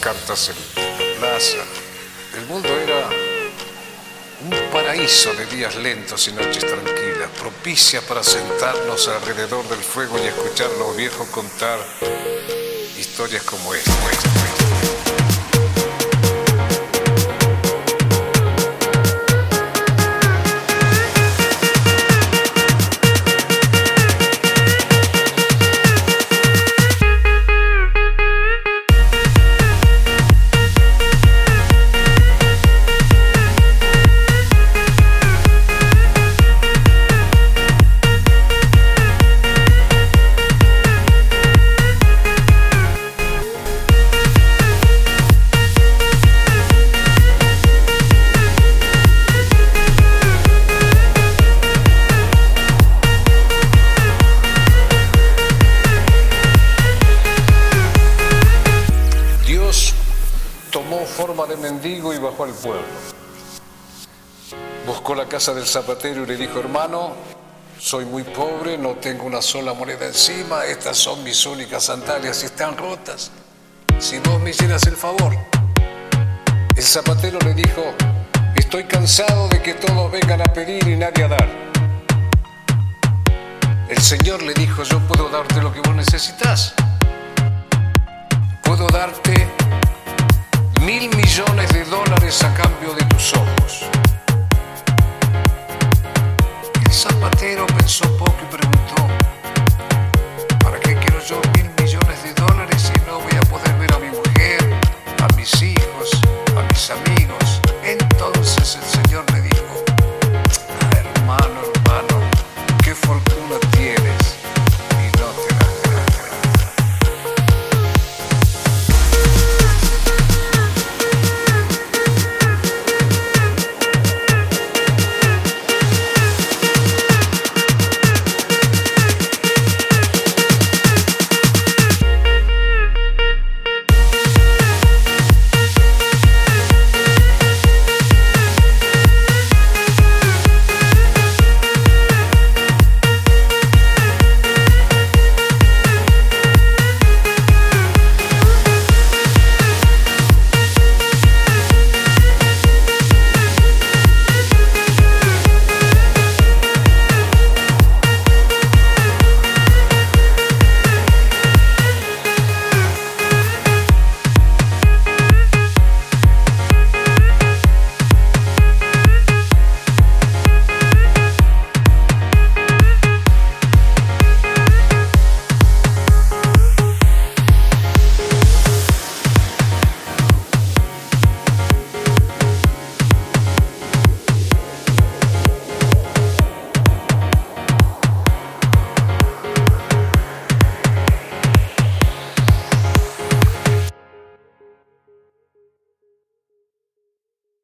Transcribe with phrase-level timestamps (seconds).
[0.00, 1.58] cartas en la plaza.
[2.36, 3.08] El mundo era
[4.42, 10.26] un paraíso de días lentos y noches tranquilas, propicia para sentarnos alrededor del fuego y
[10.26, 11.78] escuchar a los viejos contar
[12.98, 14.59] historias como esta.
[61.20, 62.82] Forma de mendigo y bajó al pueblo.
[64.86, 67.12] Buscó la casa del zapatero y le dijo, hermano,
[67.78, 72.46] soy muy pobre, no tengo una sola moneda encima, estas son mis únicas sandalias y
[72.46, 73.30] están rotas.
[73.98, 75.36] Si vos me hicieras el favor.
[76.74, 77.82] El zapatero le dijo,
[78.56, 81.48] estoy cansado de que todos vengan a pedir y nadie a dar.
[83.90, 86.72] El Señor le dijo, yo puedo darte lo que vos necesitas.
[88.62, 89.50] Puedo darte
[97.90, 98.79] sou pouco branco.